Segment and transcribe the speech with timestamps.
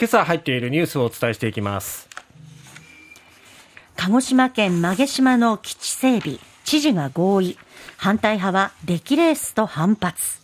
[0.00, 2.08] 今朝入っているニュースをお伝えしていきます。
[3.96, 7.58] 鹿児島県馬毛島の基地整備知事が合意。
[7.98, 10.40] 反対派は出来レースと反発。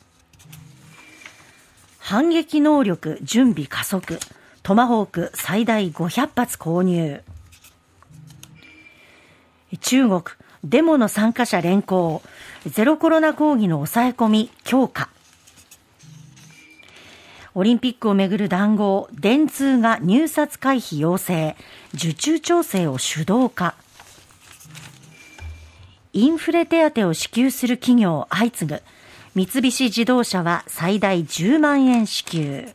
[1.99, 4.21] 反撃能力準備加速。
[4.63, 7.23] トマホーク最大500発購入。
[9.81, 10.23] 中国
[10.65, 12.21] デモの参加者連行。
[12.67, 15.09] ゼロコロナ抗議の抑え込み強化。
[17.59, 21.57] オリンピックをめぐる談合、電通が入札回避要請、
[21.95, 23.75] 受注調整を主導化。
[26.13, 28.83] インフレ手当を支給する企業相次ぐ。
[29.35, 32.69] 三菱自動車は最大10万円支給。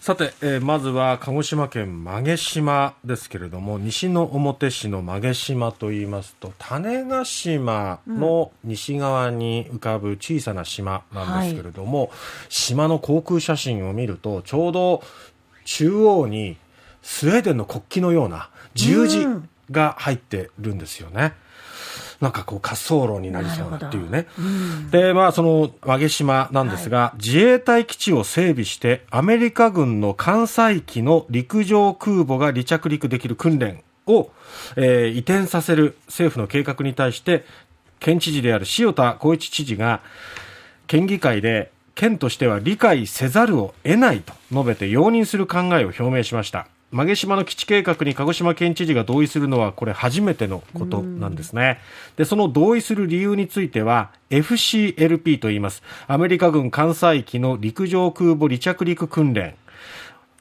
[0.00, 12.16] さて、えー、まずは鹿児島県馬毛島ですけれども西之表市の馬毛島といいますと種子島の西側に浮かぶ小さな島なんですけれども、うんはい、
[12.48, 15.02] 島の航空写真を見るとちょうど
[15.66, 16.56] 中央に
[17.02, 19.26] スウェーデンの国旗のような十字
[19.70, 21.34] が入ってるんですよね。
[21.44, 21.49] うん
[22.20, 24.26] なんかこう滑走路になりそうなっていうね。
[24.38, 34.30] うん、で、まあその和毛島なんですが、はい、自衛隊基地を整備してアメリカ軍の艦載機の陸上空母が離着陸できる訓練を、
[34.76, 37.44] えー、移転させる政府の計画に対して、
[38.00, 40.02] 県知事である塩田光一知事が、
[40.86, 46.66] 県議会で県としては理解せざるを得ないと述べて容認する考えを表明しました。
[46.92, 51.78] 曲げ島の基地計画に鹿児島県知事が同意するのはこれ初めてのことなんですね。
[52.16, 55.82] で、その同意する理由については FCLP と言います。
[56.08, 59.54] アメリカ軍艦載機の陸上空母離着陸訓練。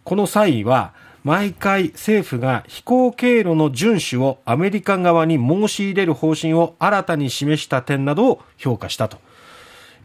[0.04, 9.20] この際は毎回政府が飛行経路の遵守をアメリカ側に申し入れる方針を新たに示した点などを評価したと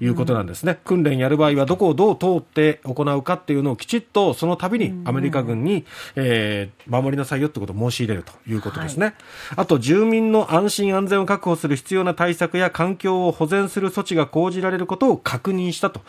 [0.01, 5.85] いうことなんですね、うん、訓練やる場合はどこをどう通って行うかっていうのをきちっとその度にアメリカ軍に、
[6.17, 9.15] えー、守りなさいよってことを申し入れるということですね、はい、
[9.57, 16.01] あと住民の安心安全を確保する必要な対策や環境を保全する措置が講じられることを確認したと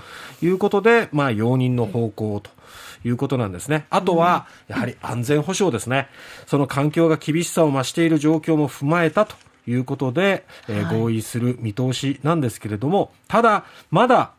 [0.42, 2.56] いうことで、まあ、容認の方向と。
[3.04, 3.86] いうことなんですね。
[3.92, 6.08] あとは、やはり安全保障ですね。
[6.48, 9.36] その環境が厳しさを増している状況も踏まえたと
[9.68, 14.32] いうことで、えー、合意する見通しなんですけれども、ただ、まだ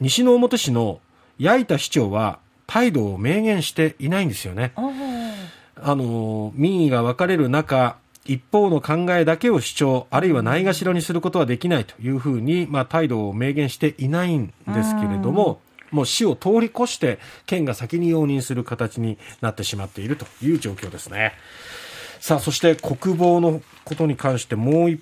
[0.00, 1.00] 西之表市の
[1.38, 4.72] 矢板市長は態度を明言していないんですよね。
[4.76, 15.60] あの民意が分かれる中、一方の考えだけを主張、あるいはないがしろにすることはできないというふうに、まあ、態度を明言していないんですけれども、
[15.90, 21.34] もう死を通り越して、県が先に容認する形になってしまっているという状況ですね。
[22.26, 25.00] さあ、そして国防のことに関してもう一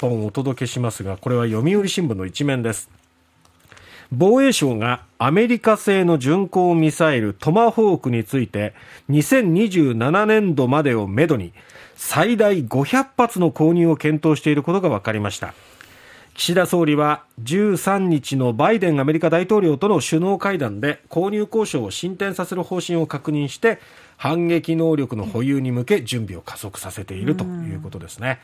[0.00, 2.90] 本お届けしますが、これは読売新聞の一面です。
[4.10, 8.74] 防衛省がアメリカ製の巡航ミサイルトマホークについて
[9.08, 11.52] 2027年度までをめどに
[11.94, 15.54] 最大500発の購入を検討していることが分かりました
[16.34, 23.78] 岸田総理は13日のバイデンアメリカ大統領との首脳会談で購入交渉を進展させる方針を確認して
[24.16, 28.40] 反撃能力の保有に向け準備を加速させているということですね。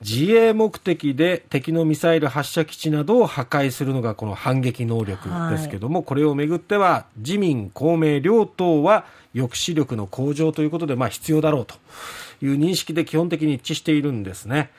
[0.00, 11.76] 自衛目的で敵のミサイル発射基地などを破壊するのがこの反撃能力ですけども、はい、これをめぐっては自民、公明両党は抑止力の向上ということでまあ必要だろうと
[12.42, 14.70] いう認識で基本的に一致しているんですね。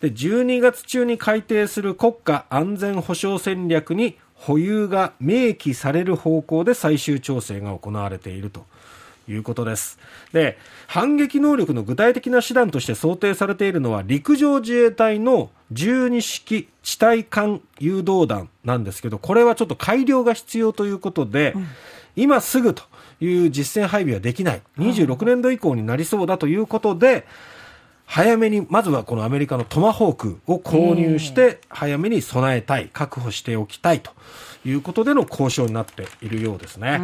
[0.00, 8.64] で12月中に改定する国家安全保障戦略に保有が明記される方向で最終調整が行われていると。
[9.32, 9.98] いうことです。
[10.32, 21.66] で、反撃能力の具体的な手段として想定されているのは陸上自衛隊の12式地対艦誘導弾なんですけど、これはちょっと改良が必要ということで、うん、
[22.16, 22.84] 今すぐと
[23.20, 24.62] いう実戦配備はできない。
[24.78, 27.26] 26年度以降になりそうだということで、
[28.10, 34.12] 早めに、まずはこのアメリカのトマホークを購入して、早めに備えたい、確保しておきたいと
[34.64, 36.98] いうことでの交渉になっているようですね。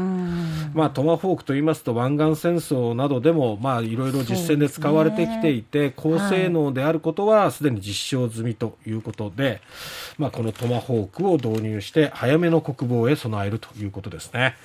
[0.73, 9.61] まあ、トマホークと言いますと湾岸戦争などでもまあいろいろ実戦で使われてきていて、ね、高性能であることはすでに実証済みということで、はい、
[10.17, 14.57] まあ、このトマホークを導入して早めの国防へ備えるということですね。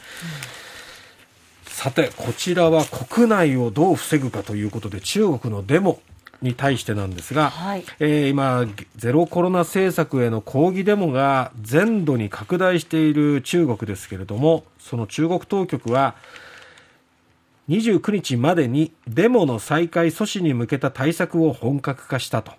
[1.66, 6.00] さて、こちらは国内をどう防ぐかということで中国のデモ
[6.42, 8.66] に対してなんですが、はい、えー、今、
[8.96, 16.16] ゼロコロナ政策への抗議デモが全土に拡大している中国ですけれども、その中国当局は、
[17.68, 22.54] 29日までにデモの再開阻止に向けた対策を本格化したと。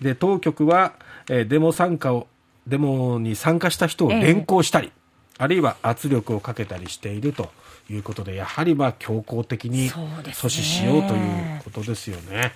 [0.00, 0.94] で、当局は、
[1.28, 2.26] えー、デモ参加を、
[2.66, 5.05] デモに参加した人を連行したり、え
[5.38, 7.50] あるいは圧力をかけたりしていると
[7.90, 12.52] いうことで、やはりまあ強硬的に阻止しようということですよね。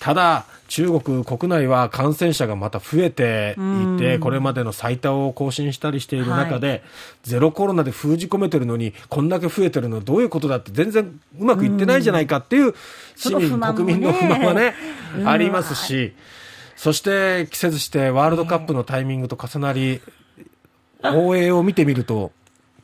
[0.00, 3.56] ただ、中国国内は感染者がまた増えて
[3.96, 6.82] いて、これまでの最多を更新したりしている中で、
[7.22, 12.74] ゼロコロナで封じ込めてるのに、こんだけ増えてるのはどういうことだって、全然うまくいってないじゃないかっていう
[13.16, 14.74] 市民、国民の不満はね、
[15.16, 15.28] うん。
[15.28, 16.12] ありますし、
[16.76, 20.00] そして季節してワールドカップのタイミングと重なり、
[21.14, 22.32] 応援を見てみると、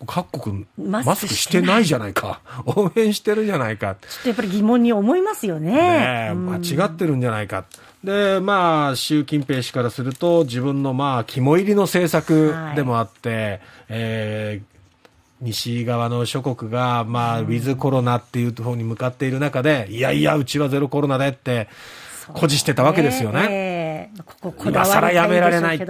[0.06, 2.40] 各国マスクしてないじゃないか。
[2.64, 3.96] 応援してるじゃないか。
[4.00, 5.72] ちょっとやっぱり疑問に思いますよね。
[5.72, 7.64] ね間違ってるんじゃないか。
[8.02, 14.70] で、まあ、習近平氏からすると、自分のまあ、肝入りの政策でもあって、えー
[15.42, 21.68] 西側の諸国が、まあ、ウィズコロナっていう方に向かっている中で、いやいや、うちはゼロコロナでって、
[22.26, 23.46] 誇示してたわけですよね。
[23.50, 25.80] ええこここだ今更やめられない。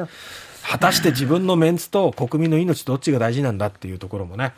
[0.63, 4.53] 果たして自分のメンツと国民の命どっちが大事なんだっていうところもね、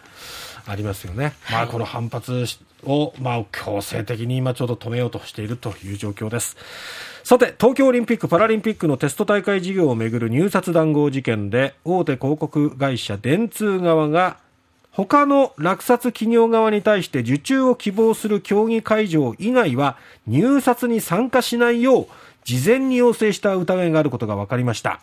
[0.66, 1.32] ありますよね。
[1.50, 2.44] まあこの反発
[2.84, 6.56] を、まあ強制的に今ちょうど止めようとしているという状況です。
[7.25, 14.38] さて、東京オリンピック・パラリンピックのテスト大会事業をめぐる入札談合事件で、大手広告会社電通側が
[14.93, 19.96] 他の落札企業側に対して受注を希望する競技会場以外は
[20.26, 22.06] 入札に参加しないよう
[22.44, 25.00] 事前に要請した疑いがあることが分かりました。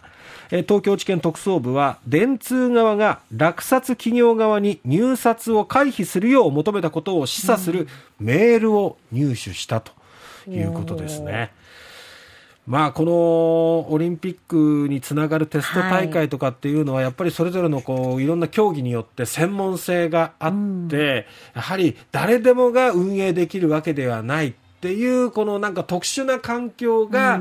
[0.51, 7.88] えー東京地検特捜部は電通側が落札企業側に入札を回避するよう求めたことを示唆する
[8.19, 9.91] メールを入手したと
[10.47, 11.51] いうことですね。
[12.69, 20.53] まあ、このオリンピックにつながるテスト大会とかっていうのは、やっぱりそれぞれのこういろんな競技によって専門性があっ
[20.88, 21.25] て、
[21.56, 27.38] やはり誰でもが運営できるわけではないっていう、このなんか特殊な環境が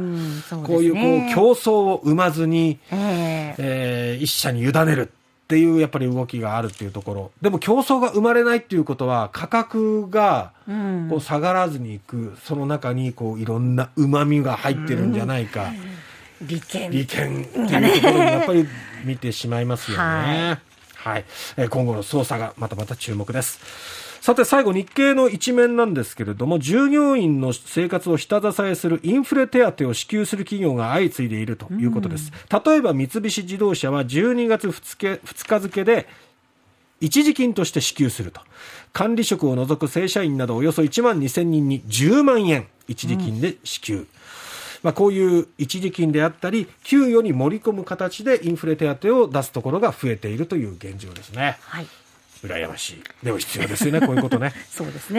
[0.67, 1.01] こういうこ
[1.31, 7.31] う競争を生まずに、え一社に委ねるっていうやっぱり動きがあるっていうところ。
[7.41, 11.07] でも競争が生まれないっていうことは価格がうん。
[11.09, 15.73] こう下がらずにいくその中にこういろんなうまみが入ってるんじゃないか、
[16.43, 16.91] 利権。
[16.91, 18.67] 利権っていうところにやっぱり
[19.05, 20.03] 見てしまいますよね。
[20.99, 21.25] ははい、
[21.57, 24.08] えー今後の捜査がまたまた注目です。
[24.21, 32.33] さて最後日経の一面なんですけれども従業員の生活を下支えするインフレ手当を支給する企業が相次いでいるということです、
[32.65, 36.07] 例えば三菱自動車は12月 2, 2日付で
[37.01, 38.41] 一時金として支給すると。
[38.93, 44.07] 管理職を除く正社員などおよそ1万2000人に10万円一時金で支給、
[44.83, 51.59] まあ、こういう一時金であったり給与に盛り込む形でインフレ手当を出すところが増えているという現状ですね。
[51.61, 51.87] はい。
[52.45, 53.03] 羨ましい。
[53.25, 54.53] でも必要ですよねこういうことね。
[54.71, 55.17] そうですね。